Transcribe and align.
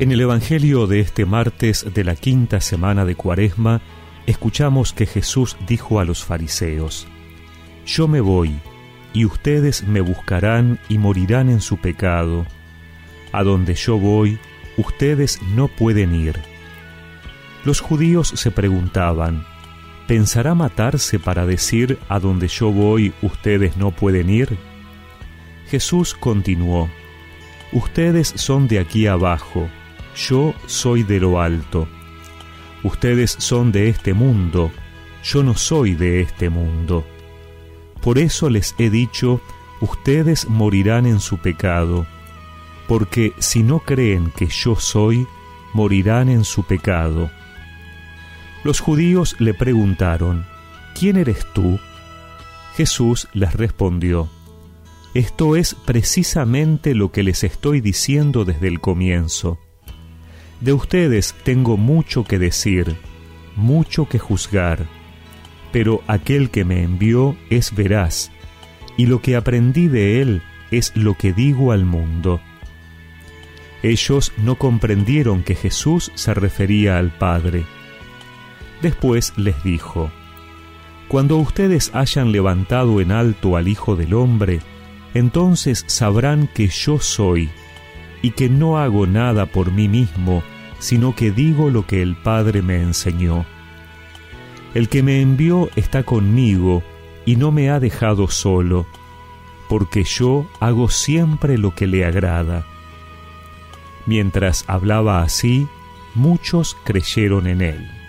En 0.00 0.12
el 0.12 0.22
Evangelio 0.22 0.86
de 0.86 1.00
este 1.00 1.26
martes 1.26 1.84
de 1.92 2.04
la 2.04 2.16
quinta 2.16 2.62
semana 2.62 3.04
de 3.04 3.16
Cuaresma, 3.16 3.82
escuchamos 4.24 4.94
que 4.94 5.04
Jesús 5.04 5.58
dijo 5.66 6.00
a 6.00 6.06
los 6.06 6.24
fariseos, 6.24 7.06
Yo 7.84 8.08
me 8.08 8.22
voy, 8.22 8.60
y 9.12 9.26
ustedes 9.26 9.86
me 9.86 10.00
buscarán 10.00 10.78
y 10.88 10.96
morirán 10.96 11.50
en 11.50 11.60
su 11.60 11.76
pecado. 11.76 12.46
A 13.30 13.42
donde 13.42 13.74
yo 13.74 13.98
voy, 13.98 14.38
ustedes 14.78 15.38
no 15.54 15.68
pueden 15.68 16.14
ir. 16.14 16.40
Los 17.66 17.80
judíos 17.80 18.32
se 18.36 18.50
preguntaban, 18.50 19.44
¿pensará 20.08 20.54
matarse 20.54 21.18
para 21.18 21.44
decir 21.44 21.98
a 22.08 22.20
donde 22.20 22.48
yo 22.48 22.72
voy 22.72 23.12
ustedes 23.20 23.76
no 23.76 23.90
pueden 23.90 24.30
ir? 24.30 24.56
Jesús 25.68 26.14
continuó, 26.14 26.88
Ustedes 27.72 28.32
son 28.34 28.66
de 28.66 28.78
aquí 28.78 29.06
abajo, 29.06 29.68
yo 30.16 30.54
soy 30.66 31.02
de 31.02 31.20
lo 31.20 31.40
alto. 31.40 31.88
Ustedes 32.82 33.36
son 33.38 33.72
de 33.72 33.88
este 33.88 34.14
mundo, 34.14 34.70
yo 35.22 35.42
no 35.42 35.54
soy 35.54 35.94
de 35.94 36.20
este 36.22 36.48
mundo. 36.48 37.04
Por 38.00 38.18
eso 38.18 38.48
les 38.48 38.74
he 38.78 38.88
dicho, 38.88 39.40
ustedes 39.80 40.48
morirán 40.48 41.06
en 41.06 41.20
su 41.20 41.38
pecado, 41.38 42.06
porque 42.88 43.32
si 43.38 43.62
no 43.62 43.80
creen 43.80 44.32
que 44.34 44.46
yo 44.46 44.76
soy, 44.76 45.26
morirán 45.74 46.28
en 46.28 46.44
su 46.44 46.64
pecado. 46.64 47.30
Los 48.64 48.80
judíos 48.80 49.36
le 49.38 49.54
preguntaron, 49.54 50.46
¿quién 50.98 51.16
eres 51.16 51.46
tú? 51.52 51.78
Jesús 52.76 53.28
les 53.32 53.54
respondió, 53.54 54.28
esto 55.12 55.56
es 55.56 55.74
precisamente 55.74 56.94
lo 56.94 57.10
que 57.10 57.22
les 57.22 57.42
estoy 57.42 57.80
diciendo 57.80 58.44
desde 58.44 58.68
el 58.68 58.80
comienzo. 58.80 59.58
De 60.60 60.72
ustedes 60.74 61.34
tengo 61.42 61.76
mucho 61.76 62.24
que 62.24 62.38
decir, 62.38 62.96
mucho 63.56 64.08
que 64.08 64.18
juzgar, 64.18 64.86
pero 65.72 66.02
aquel 66.06 66.50
que 66.50 66.64
me 66.64 66.82
envió 66.82 67.36
es 67.48 67.74
veraz, 67.74 68.30
y 68.96 69.06
lo 69.06 69.22
que 69.22 69.36
aprendí 69.36 69.88
de 69.88 70.20
él 70.20 70.42
es 70.70 70.92
lo 70.94 71.14
que 71.14 71.32
digo 71.32 71.72
al 71.72 71.84
mundo. 71.84 72.40
Ellos 73.82 74.32
no 74.36 74.56
comprendieron 74.56 75.42
que 75.42 75.54
Jesús 75.54 76.12
se 76.14 76.34
refería 76.34 76.98
al 76.98 77.10
Padre. 77.10 77.64
Después 78.82 79.32
les 79.36 79.62
dijo, 79.64 80.10
Cuando 81.08 81.36
ustedes 81.38 81.90
hayan 81.94 82.32
levantado 82.32 83.00
en 83.00 83.12
alto 83.12 83.56
al 83.56 83.68
Hijo 83.68 83.96
del 83.96 84.12
Hombre, 84.12 84.60
entonces 85.14 85.84
sabrán 85.86 86.48
que 86.48 86.68
yo 86.68 86.98
soy, 86.98 87.48
y 88.22 88.32
que 88.32 88.48
no 88.48 88.78
hago 88.78 89.06
nada 89.06 89.46
por 89.46 89.72
mí 89.72 89.88
mismo, 89.88 90.42
sino 90.78 91.14
que 91.14 91.30
digo 91.30 91.70
lo 91.70 91.86
que 91.86 92.02
el 92.02 92.16
Padre 92.16 92.62
me 92.62 92.80
enseñó. 92.80 93.44
El 94.74 94.88
que 94.88 95.02
me 95.02 95.20
envió 95.20 95.68
está 95.76 96.02
conmigo 96.02 96.82
y 97.26 97.36
no 97.36 97.50
me 97.50 97.70
ha 97.70 97.80
dejado 97.80 98.28
solo, 98.28 98.86
porque 99.68 100.04
yo 100.04 100.46
hago 100.60 100.88
siempre 100.88 101.58
lo 101.58 101.74
que 101.74 101.86
le 101.86 102.04
agrada. 102.04 102.66
Mientras 104.06 104.64
hablaba 104.66 105.22
así, 105.22 105.66
muchos 106.14 106.76
creyeron 106.84 107.46
en 107.46 107.60
él. 107.62 107.99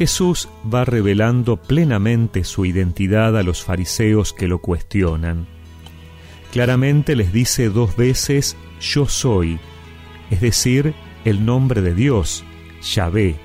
Jesús 0.00 0.48
va 0.64 0.86
revelando 0.86 1.58
plenamente 1.58 2.44
su 2.44 2.64
identidad 2.64 3.36
a 3.36 3.42
los 3.42 3.62
fariseos 3.62 4.32
que 4.32 4.48
lo 4.48 4.60
cuestionan. 4.60 5.46
Claramente 6.52 7.14
les 7.14 7.34
dice 7.34 7.68
dos 7.68 7.96
veces 7.96 8.56
yo 8.80 9.06
soy, 9.06 9.60
es 10.30 10.40
decir, 10.40 10.94
el 11.26 11.44
nombre 11.44 11.82
de 11.82 11.94
Dios, 11.94 12.44
Yahvé. 12.80 13.36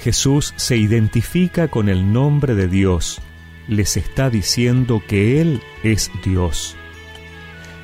Jesús 0.00 0.54
se 0.56 0.78
identifica 0.78 1.68
con 1.68 1.90
el 1.90 2.14
nombre 2.14 2.54
de 2.54 2.66
Dios, 2.66 3.20
les 3.68 3.98
está 3.98 4.30
diciendo 4.30 5.02
que 5.06 5.42
Él 5.42 5.60
es 5.82 6.10
Dios. 6.24 6.76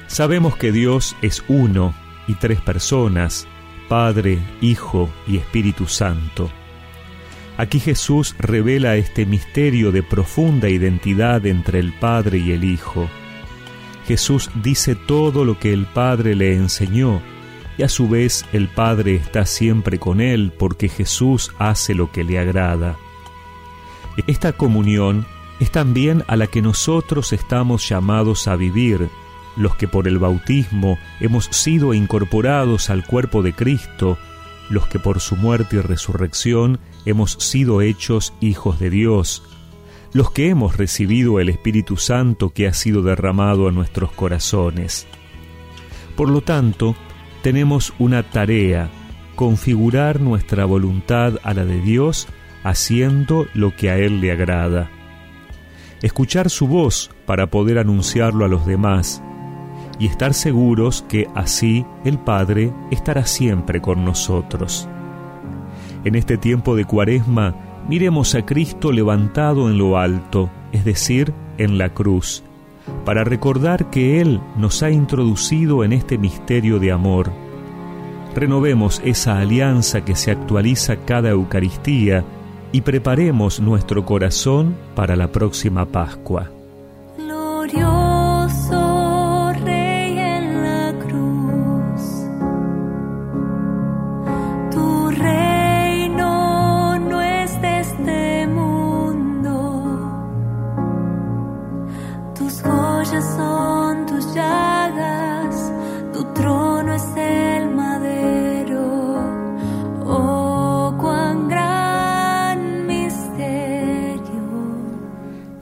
Sabemos 0.07 0.57
que 0.57 0.73
Dios 0.73 1.17
es 1.21 1.45
uno 1.49 1.95
y 2.27 2.35
tres 2.37 2.63
personas, 2.63 3.47
Padre, 3.91 4.39
Hijo 4.63 5.13
y 5.29 5.37
Espíritu 5.37 5.87
Santo. 5.87 6.51
Aquí 7.57 7.81
Jesús 7.81 8.35
revela 8.39 8.97
este 8.97 9.27
misterio 9.27 9.93
de 9.93 10.03
profunda 10.03 10.69
identidad 10.69 11.47
entre 11.47 11.79
el 11.79 11.93
Padre 11.93 12.39
y 12.39 12.53
el 12.53 12.65
Hijo. 12.65 13.09
Jesús 14.07 14.51
dice 14.63 14.95
todo 14.95 15.45
lo 15.45 15.59
que 15.59 15.73
el 15.73 15.87
Padre 15.87 16.35
le 16.35 16.55
enseñó 16.55 17.21
y 17.79 17.83
a 17.83 17.89
su 17.89 18.09
vez 18.09 18.45
el 18.53 18.69
Padre 18.69 19.15
está 19.15 19.47
siempre 19.47 19.99
con 19.99 20.21
él 20.21 20.53
porque 20.59 20.89
Jesús 20.89 21.53
hace 21.59 21.95
lo 21.95 22.11
que 22.11 22.25
le 22.25 22.39
agrada. 22.39 22.97
Esta 24.27 24.53
comunión 24.53 25.27
es 25.61 25.71
también 25.71 26.25
a 26.27 26.37
la 26.37 26.47
que 26.47 26.61
nosotros 26.61 27.33
estamos 27.33 27.89
llamados 27.89 28.49
a 28.49 28.57
vivir, 28.57 29.09
los 29.57 29.77
que 29.77 29.89
por 29.89 30.09
el 30.09 30.19
bautismo 30.19 30.99
hemos 31.21 31.47
sido 31.47 31.95
incorporados 31.95 32.91
al 32.91 33.07
cuerpo 33.07 33.43
de 33.43 33.53
Cristo, 33.53 34.19
los 34.71 34.87
que 34.87 34.99
por 34.99 35.21
su 35.21 35.37
muerte 35.37 35.77
y 35.77 35.81
resurrección 35.81 36.79
hemos 37.05 37.33
sido 37.33 37.83
hechos 37.83 38.33
hijos 38.41 38.79
de 38.79 38.91
Dios, 38.91 39.43
los 40.13 40.31
que 40.31 40.49
hemos 40.49 40.77
recibido 40.77 41.41
el 41.41 41.49
Espíritu 41.49 41.97
Santo 41.97 42.51
que 42.51 42.67
ha 42.67 42.75
sido 42.75 43.03
derramado 43.03 43.69
a 43.69 43.73
nuestros 43.73 44.13
corazones. 44.13 45.07
Por 46.17 46.29
lo 46.29 46.43
tanto, 46.43 46.95
tenemos 47.43 47.95
una 47.99 48.23
tarea, 48.23 48.91
configurar 49.35 50.21
nuestra 50.21 50.65
voluntad 50.65 51.39
a 51.43 51.55
la 51.55 51.65
de 51.65 51.81
Dios 51.81 52.29
haciendo 52.63 53.47
lo 53.55 53.75
que 53.75 53.91
a 53.91 53.99
Él 53.99 54.21
le 54.21 54.31
agrada. 54.31 54.91
Escuchar 56.03 56.51
su 56.51 56.69
voz 56.69 57.11
para 57.27 57.49
poder 57.49 57.79
anunciarlo 57.79 58.45
a 58.45 58.49
los 58.49 58.67
demás 58.67 59.23
y 60.03 60.07
estar 60.07 60.35
seguros 60.35 61.05
que 61.09 61.29
así 61.37 61.87
el 62.05 62.19
Padre 62.19 62.73
estará 62.91 63.25
siempre 63.25 63.81
con 63.81 64.05
nosotros. 64.05 64.89
En 66.03 66.17
este 66.17 66.37
tiempo 66.37 66.75
de 66.75 66.85
cuaresma, 66.85 67.55
miremos 67.89 68.35
a 68.35 68.45
Cristo 68.45 68.91
levantado 68.91 69.71
en 69.71 69.79
lo 69.79 69.99
alto, 69.99 70.51
es 70.73 70.85
decir, 70.85 71.33
en 71.57 71.79
la 71.79 71.91
cruz, 71.91 72.43
para 73.05 73.23
recordar 73.23 73.91
que 73.91 74.21
Él 74.21 74.41
nos 74.57 74.83
ha 74.83 74.91
introducido 74.91 75.85
en 75.85 75.93
este 75.93 76.19
misterio 76.19 76.81
de 76.81 76.91
amor. 76.91 77.31
Renovemos 78.35 79.01
esa 79.05 79.39
alianza 79.39 80.05
que 80.05 80.17
se 80.17 80.33
actualiza 80.33 80.97
cada 80.97 81.31
Eucaristía 81.31 82.25
y 82.73 82.81
preparemos 82.81 83.61
nuestro 83.61 84.05
corazón 84.05 84.75
para 84.97 85.15
la 85.15 85.31
próxima 85.31 85.87
Pascua. 85.87 86.51
son 88.69 88.92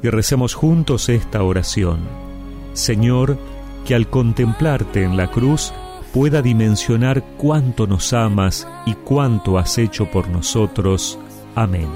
y 0.03 0.09
recemos 0.09 0.55
juntos 0.55 1.09
esta 1.09 1.43
oración. 1.43 2.01
Señor, 2.73 3.39
que 3.85 3.95
al 3.95 4.09
contemplarte 4.09 5.03
en 5.03 5.17
la 5.17 5.31
cruz 5.31 5.73
pueda 6.13 6.43
dimensionar 6.43 7.23
cuánto 7.37 7.87
nos 7.87 8.13
amas 8.13 8.67
y 8.87 8.95
cuánto 8.95 9.59
has 9.59 9.79
hecho 9.79 10.11
por 10.11 10.29
nosotros. 10.29 11.19
Amén. 11.55 11.89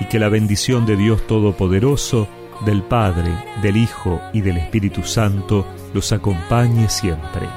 Y 0.00 0.04
que 0.06 0.18
la 0.18 0.28
bendición 0.28 0.86
de 0.86 0.96
Dios 0.96 1.26
Todopoderoso, 1.26 2.28
del 2.64 2.82
Padre, 2.82 3.32
del 3.62 3.76
Hijo 3.76 4.20
y 4.32 4.40
del 4.42 4.58
Espíritu 4.58 5.02
Santo 5.02 5.66
los 5.94 6.12
acompañe 6.12 6.88
siempre. 6.88 7.48